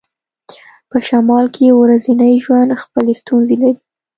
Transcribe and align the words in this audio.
په 0.89 0.97
شمال 1.07 1.45
کې 1.55 1.77
ورځنی 1.81 2.33
ژوند 2.45 2.79
خپلې 2.81 3.13
ستونزې 3.21 3.55
لري 3.61 3.73